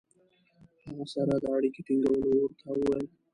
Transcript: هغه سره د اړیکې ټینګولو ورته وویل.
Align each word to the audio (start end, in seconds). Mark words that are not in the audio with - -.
هغه 0.85 1.05
سره 1.13 1.33
د 1.37 1.43
اړیکې 1.55 1.81
ټینګولو 1.87 2.27
ورته 2.43 2.65
وویل. 2.71 3.05